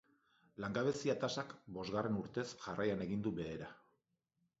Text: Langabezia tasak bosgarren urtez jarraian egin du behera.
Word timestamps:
Langabezia 0.63 1.15
tasak 1.23 1.53
bosgarren 1.75 2.17
urtez 2.21 2.45
jarraian 2.63 3.05
egin 3.07 3.23
du 3.29 3.35
behera. 3.41 3.69